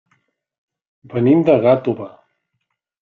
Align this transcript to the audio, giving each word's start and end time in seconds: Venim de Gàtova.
Venim 1.13 1.45
de 1.51 1.59
Gàtova. 1.67 2.09